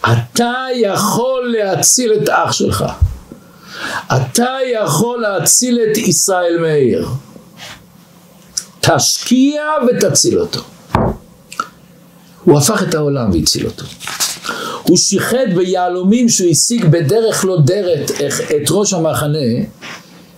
[0.00, 2.84] אתה יכול להציל את אח שלך.
[4.12, 7.08] אתה יכול להציל את ישראל מאיר.
[8.80, 10.60] תשקיע ותציל אותו.
[12.44, 13.84] הוא הפך את העולם והציל אותו.
[14.82, 18.10] הוא שיחד ביהלומים שהוא השיג בדרך לא דרת
[18.56, 19.38] את ראש המחנה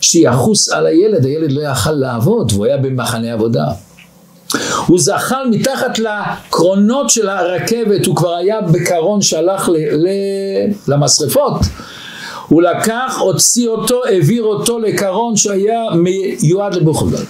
[0.01, 3.65] שיחוס על הילד, הילד לא יכל לעבוד והוא היה במחנה עבודה.
[4.87, 11.53] הוא זחל מתחת לקרונות של הרכבת, הוא כבר היה בקרון שהלך ל- ל- למשרפות.
[12.49, 17.27] הוא לקח, הוציא אותו, העביר אותו לקרון שהיה מיועד לבוכלבלד.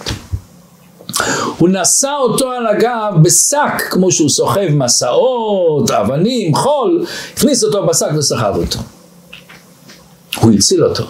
[1.57, 8.07] הוא נשא אותו על הגב בשק, כמו שהוא סוחב מסעות, אבנים, חול, הכניס אותו בשק
[8.17, 8.79] וסחב אותו.
[10.41, 11.03] הוא הציל אותו.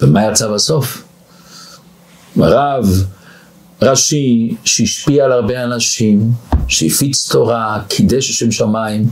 [0.00, 1.02] ומה יצא בסוף?
[2.38, 3.04] רב
[3.82, 6.30] ראשי שהשפיע על הרבה אנשים,
[6.68, 9.06] שהפיץ תורה, קידש השם שמיים,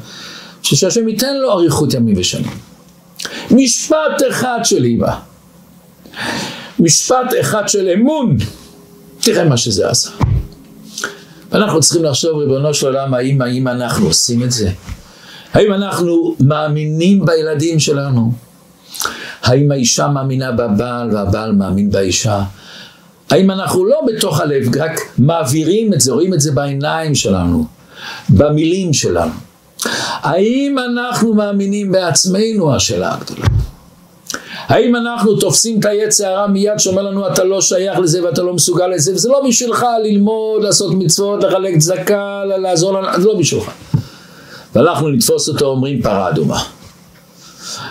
[0.63, 2.51] שהשם ייתן לו אריכות ימים ושנים.
[3.51, 5.13] משפט אחד של אימא,
[6.79, 8.37] משפט אחד של אמון,
[9.21, 10.11] תראה מה שזה עשה.
[11.53, 14.71] ואנחנו צריכים לחשוב, ריבונו של עולם, האם, האם אנחנו עושים את זה?
[15.53, 18.33] האם אנחנו מאמינים בילדים שלנו?
[19.43, 22.43] האם האישה מאמינה בבעל והבעל מאמין באישה?
[23.31, 27.66] האם אנחנו לא בתוך הלב, רק מעבירים את זה, רואים את זה בעיניים שלנו,
[28.29, 29.33] במילים שלנו?
[30.23, 33.47] האם אנחנו מאמינים בעצמנו, השאלה הגדולה?
[34.69, 38.55] האם אנחנו תופסים את היצע הרע מיד שאומר לנו אתה לא שייך לזה ואתה לא
[38.55, 43.71] מסוגל לזה וזה לא בשבילך ללמוד, לעשות מצוות, לחלק צדקה, לעזור לנו, זה לא בשבילך.
[44.75, 46.62] ואנחנו נתפוס אותו אומרים פרה אדומה.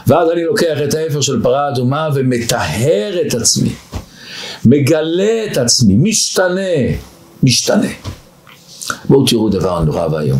[0.08, 3.70] ואז אני לוקח את ההפר של פרה אדומה ומטהר את עצמי.
[4.66, 6.62] מגלה את עצמי, משתנה,
[7.44, 7.88] משתנה.
[9.06, 10.40] בואו תראו דבר נורא ואיום.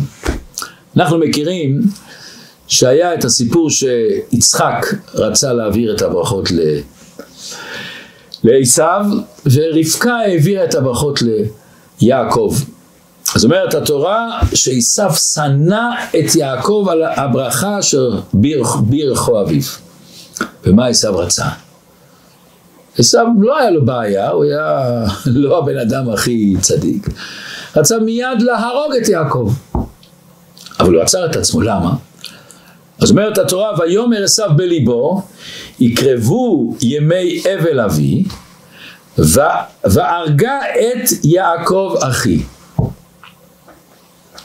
[0.96, 1.80] אנחנו מכירים
[2.68, 6.48] שהיה את הסיפור שיצחק רצה להעביר את הברכות
[8.44, 9.06] לעשיו,
[9.52, 11.20] ורבקה העבירה את הברכות
[12.00, 12.56] ליעקב.
[13.34, 19.62] אז אומרת התורה שעשיו שנא את יעקב על הברכה אשר בירכו אביו.
[20.64, 21.46] ומה עשיו רצה?
[23.00, 27.08] עשיו לא היה לו בעיה, הוא היה לא הבן אדם הכי צדיק.
[27.76, 29.52] רצה מיד להרוג את יעקב.
[30.80, 31.92] אבל הוא עצר את עצמו, למה?
[33.02, 35.22] אז אומרת התורה, ויאמר עשיו בליבו,
[35.80, 38.24] יקרבו ימי אבל אבי,
[39.84, 42.42] והרגה את יעקב אחי.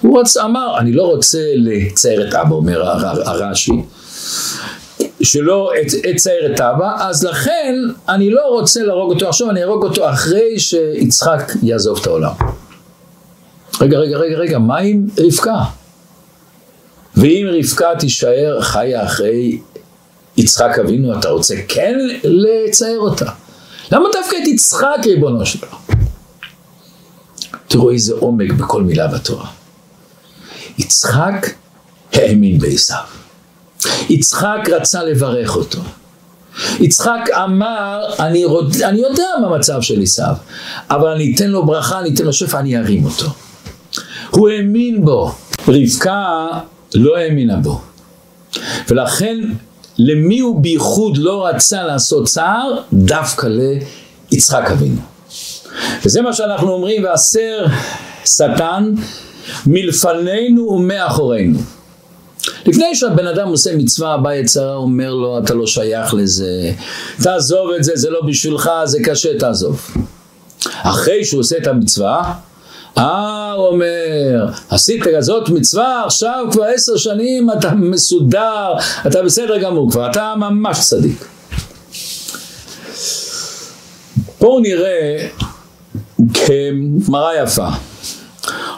[0.02, 2.90] הוא רצה, אמר, אני לא רוצה לצייר את אבא, אומר
[3.26, 3.82] הרש"י,
[5.26, 5.72] שלא
[6.16, 7.76] אצייר את אבא, אז לכן
[8.10, 12.32] אני לא רוצה להרוג אותו עכשיו, אני ארוג אותו אחרי שיצחק יעזוב את העולם.
[13.82, 15.64] רגע, רגע, רגע, רגע, מה עם רבקה?
[17.16, 19.60] ואם רבקה תישאר חיה אחרי
[20.38, 23.32] יצחק אבינו, אתה רוצה כן לצייר אותה.
[23.92, 25.68] למה דווקא את יצחק ריבונו שלו?
[27.68, 29.48] תראו איזה עומק בכל מילה בתורה.
[30.78, 31.48] יצחק
[32.14, 33.15] האמין בעשיו.
[34.10, 35.80] יצחק רצה לברך אותו.
[36.80, 38.76] יצחק אמר, אני, רוד...
[38.82, 40.36] אני יודע מה המצב של עשיו,
[40.90, 43.26] אבל אני אתן לו ברכה, אני אתן לו שפע, אני ארים אותו.
[44.30, 45.32] הוא האמין בו.
[45.68, 46.48] רבקה
[46.96, 47.82] לא האמינה בו.
[48.90, 49.38] ולכן
[49.98, 52.80] למי הוא בייחוד לא רצה לעשות צער?
[52.94, 53.48] דווקא
[54.32, 55.02] ליצחק אבינו.
[56.06, 57.66] וזה מה שאנחנו אומרים, והסר
[58.26, 58.94] שטן
[59.66, 61.60] מלפנינו ומאחורינו.
[62.66, 66.72] לפני שהבן אדם עושה מצווה, בא יצרה, אומר לו, אתה לא שייך לזה,
[67.24, 69.82] תעזוב את זה, זה לא בשבילך, זה קשה, תעזוב.
[70.84, 72.34] אחרי שהוא עושה את המצווה,
[72.98, 78.74] אה, הוא אומר, עשית כזאת מצווה, עכשיו כבר עשר שנים אתה מסודר,
[79.08, 81.26] אתה בסדר גמור כבר, אתה ממש צדיק.
[84.42, 85.28] בואו נראה
[86.34, 87.68] כמראה יפה.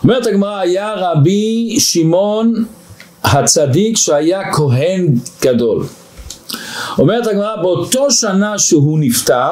[0.03, 2.65] אומרת הגמרא, היה רבי שמעון
[3.32, 5.86] הצדיק שהיה כהן גדול.
[6.97, 9.51] אומרת הגמרא, באותו שנה שהוא נפטר,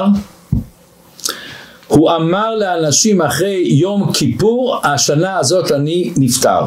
[1.88, 6.62] הוא אמר לאנשים אחרי יום כיפור, השנה הזאת אני נפטר.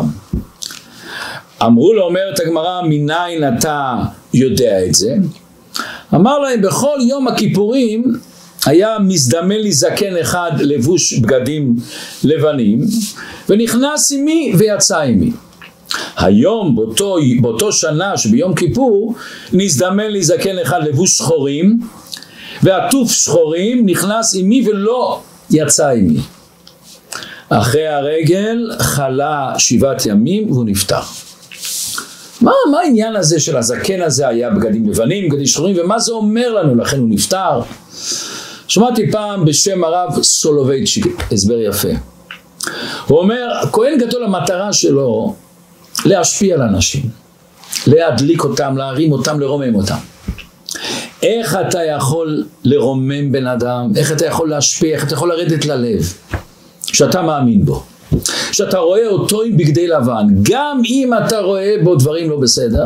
[1.63, 3.97] אמרו לו, אומרת הגמרא, מניין אתה
[4.35, 5.17] יודע את זה?
[6.15, 8.05] אמר להם, בכל יום הכיפורים
[8.67, 11.77] היה מזדמן לי זקן אחד לבוש בגדים
[12.25, 12.81] לבנים,
[13.49, 15.31] ונכנס עמי ויצא עמי.
[16.17, 19.15] היום באותו, באותו שנה שביום כיפור
[19.53, 21.81] נזדמן לי זקן אחד לבוש שחורים
[22.63, 25.21] ועטוף שחורים נכנס עמי ולא
[25.51, 26.21] יצא עמי.
[27.49, 31.01] אחרי הרגל חלה שבעת ימים והוא נפטר.
[32.41, 36.53] מה, מה העניין הזה של הזקן הזה היה בגדים לבנים, בגדים שחורים, ומה זה אומר
[36.53, 36.75] לנו?
[36.75, 37.61] לכן הוא נפטר.
[38.69, 41.89] שמעתי פעם בשם הרב סולובייצ'יק, הסבר יפה.
[43.07, 45.35] הוא אומר, כהן גדול המטרה שלו
[46.05, 47.03] להשפיע על אנשים,
[47.87, 49.97] להדליק אותם, להרים אותם, לרומם אותם.
[51.23, 56.13] איך אתה יכול לרומם בן אדם, איך אתה יכול להשפיע, איך אתה יכול לרדת ללב,
[56.87, 57.83] שאתה מאמין בו.
[58.53, 62.85] שאתה רואה אותו עם בגדי לבן, גם אם אתה רואה בו דברים לא בסדר,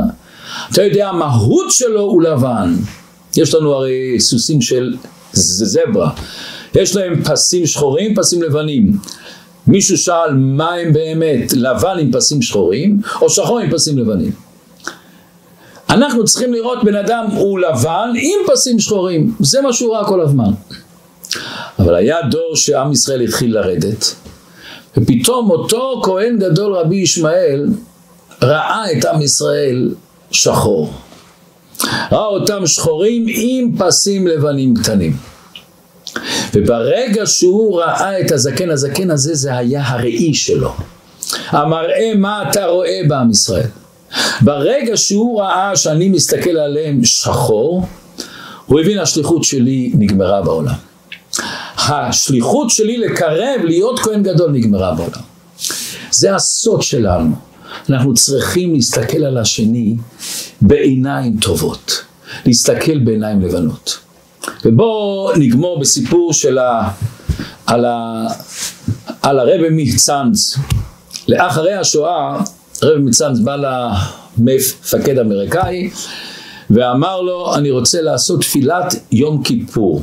[0.72, 2.74] אתה יודע המהות שלו הוא לבן.
[3.36, 4.96] יש לנו הרי סוסים של
[5.32, 6.10] זברה,
[6.74, 8.92] יש להם פסים שחורים, פסים לבנים.
[9.66, 14.32] מישהו שאל מה הם באמת, לבן עם פסים שחורים, או שחור עם פסים לבנים.
[15.90, 20.20] אנחנו צריכים לראות בן אדם הוא לבן עם פסים שחורים, זה מה שהוא ראה כל
[20.20, 20.50] הזמן.
[21.78, 24.14] אבל היה דור שעם ישראל התחיל לרדת,
[24.96, 27.68] ופתאום אותו כהן גדול רבי ישמעאל
[28.42, 29.94] ראה את עם ישראל
[30.30, 30.92] שחור.
[32.12, 35.16] ראה אותם שחורים עם פסים לבנים קטנים.
[36.54, 40.72] וברגע שהוא ראה את הזקן, הזקן הזה זה היה הראי שלו.
[41.48, 43.66] המראה מה אתה רואה בעם ישראל.
[44.40, 47.86] ברגע שהוא ראה שאני מסתכל עליהם שחור,
[48.66, 50.74] הוא הבין השליחות שלי נגמרה בעולם.
[51.78, 55.22] השליחות שלי לקרב, להיות כהן גדול נגמרה בעולם.
[56.10, 57.34] זה הסוד שלנו.
[57.90, 59.96] אנחנו צריכים להסתכל על השני
[60.60, 62.04] בעיניים טובות.
[62.46, 63.98] להסתכל בעיניים לבנות.
[64.64, 66.88] ובואו נגמור בסיפור של ה...
[67.66, 68.26] על, ה...
[69.22, 70.56] על הרבי מצאנז.
[71.28, 72.40] לאחרי השואה,
[72.82, 73.56] רבי מצאנז בא
[74.38, 75.90] למפקד אמריקאי
[76.70, 80.02] ואמר לו, אני רוצה לעשות תפילת יום כיפור.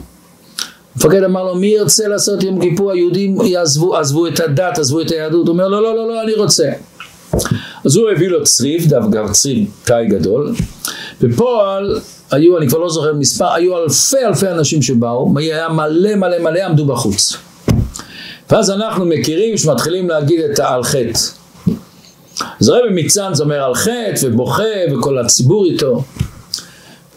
[0.96, 2.92] המפקד אמר לו, מי ירצה לעשות יום כיפור?
[2.92, 5.48] היהודים יעזבו, עזבו את הדת, עזבו את היהדות.
[5.48, 6.72] הוא אומר, לא, לא, לא, לא, אני רוצה.
[7.86, 10.54] אז הוא הביא לו צריף, דווקא צריף תאי גדול,
[11.22, 12.00] בפועל
[12.32, 16.60] היו, אני כבר לא זוכר מספר, היו אלפי אלפי אנשים שבאו, היה מלא מלא מלא
[16.66, 17.38] עמדו בחוץ.
[18.50, 21.20] ואז אנחנו מכירים שמתחילים להגיד את העל חטא.
[22.62, 26.04] אז רבי מצאנז אומר על חטא ובוכה וכל הציבור איתו,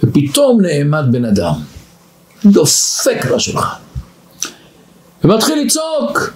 [0.04, 1.52] ופתאום נעמד בן אדם.
[2.44, 3.76] דופק לשולחן.
[5.24, 6.32] ומתחיל לצעוק.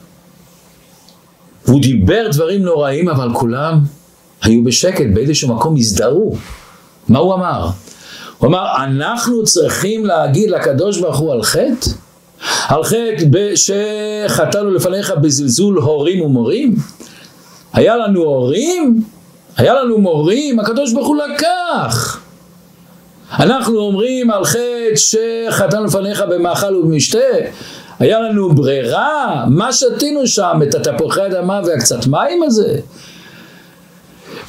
[1.66, 3.80] והוא דיבר דברים נוראים, אבל כולם
[4.42, 6.36] היו בשקט, באיזשהו מקום הזדהו.
[7.08, 7.68] מה הוא אמר?
[8.38, 11.90] הוא אמר, אנחנו צריכים להגיד לקדוש ברוך הוא על חטא?
[12.68, 16.74] על חטא שחטאנו לפניך בזלזול הורים ומורים?
[17.72, 19.02] היה לנו הורים?
[19.56, 20.60] היה לנו מורים?
[20.60, 22.20] הקדוש ברוך הוא לקח.
[23.38, 27.18] אנחנו אומרים על חטא שחטאנו לפניך במאכל ובמשתה,
[27.98, 32.78] היה לנו ברירה, מה שתינו שם, את התפוחי אדמה והקצת מים הזה?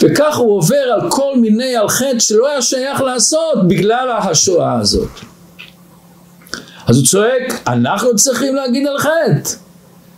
[0.02, 5.10] וכך הוא עובר על כל מיני על חטא שלא היה שייך לעשות בגלל השואה הזאת.
[6.88, 9.50] אז הוא צועק, אנחנו צריכים להגיד על חטא.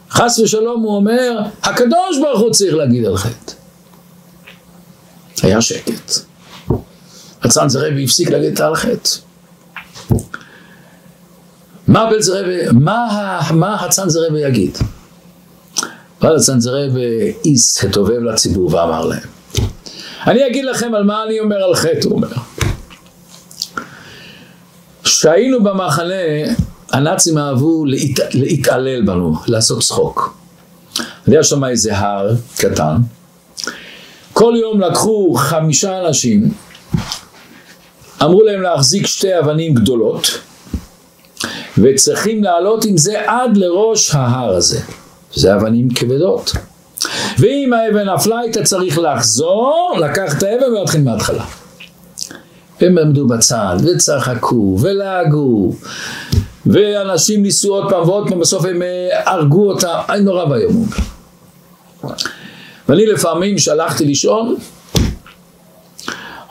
[0.10, 3.54] חס ושלום הוא אומר, הקדוש ברוך הוא צריך להגיד על חטא.
[5.44, 6.12] היה שקט.
[7.44, 9.08] הצאנזרבי הפסיק להגיד את ההלכת.
[11.88, 14.78] מה בלזרבי, מה, מה הצאנזרבי יגיד?
[16.22, 19.28] אבל הצאנזרבי איס התובב לציבור ואמר להם,
[20.28, 22.28] אני אגיד לכם על מה אני אומר על חטא, הוא אומר.
[25.04, 26.14] כשהיינו במחנה,
[26.92, 28.34] הנאצים אהבו להת...
[28.34, 30.38] להתעלל בנו, לעשות צחוק.
[31.28, 32.96] היה שם איזה הר קטן,
[34.34, 36.52] כל יום לקחו חמישה אנשים
[38.24, 40.40] אמרו להם להחזיק שתי אבנים גדולות
[41.78, 44.82] וצריכים לעלות עם זה עד לראש ההר הזה.
[45.34, 46.52] זה אבנים כבדות.
[47.40, 51.46] ואם האבן נפלה היית צריך לחזור, לקח את האבן ולהתחיל מההתחלה.
[52.82, 55.72] הם עמדו בצד וצחקו ולעגו
[56.66, 60.86] ואנשים ניסו עוד פעם ועוד פעם בסוף הם אה, הרגו אותם, היה נורא ואיום.
[62.90, 64.56] ואני לפעמים שלחתי לישון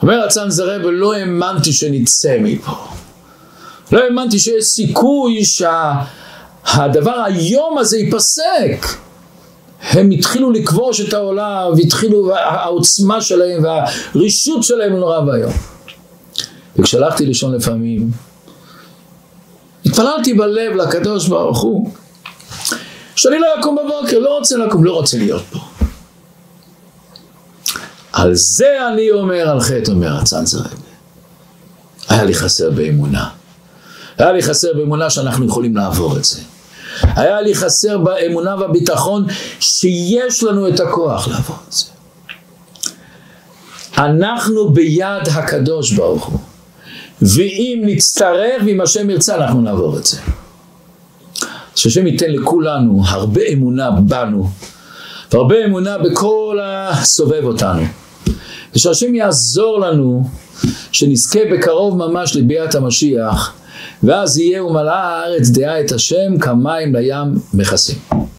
[0.01, 2.71] אומר הצאן זרב, לא האמנתי שנצא מפה.
[3.91, 7.25] לא האמנתי שיש סיכוי שהדבר שה...
[7.25, 8.85] היום הזה ייפסק.
[9.81, 15.53] הם התחילו לכבוש את העולם, והתחילו, העוצמה שלהם והרישות שלהם נורא ואיום.
[16.79, 18.11] וכשהלכתי לישון לפעמים,
[19.85, 21.91] התפללתי בלב לקדוש ברוך הוא,
[23.15, 25.59] שאני לא אקום בבוקר, לא רוצה לקום, לא רוצה להיות פה.
[28.13, 30.59] על זה אני אומר על חטא, אומר הצנזר
[32.09, 33.29] היה לי חסר באמונה.
[34.17, 36.39] היה לי חסר באמונה שאנחנו יכולים לעבור את זה.
[37.01, 39.25] היה לי חסר באמונה והביטחון
[39.59, 41.85] שיש לנו את הכוח לעבור את זה.
[43.97, 46.39] אנחנו ביד הקדוש ברוך הוא.
[47.21, 50.17] ואם נצטרך ואם השם ירצה אנחנו נעבור את זה.
[51.75, 54.49] שהשם ייתן לכולנו הרבה אמונה בנו
[55.31, 57.81] והרבה אמונה בכל הסובב אותנו.
[58.75, 60.23] ושהשם יעזור לנו
[60.91, 63.53] שנזכה בקרוב ממש לביאת המשיח
[64.03, 68.19] ואז יהיה ומלאה הארץ דעה את השם כמים לים מכסים.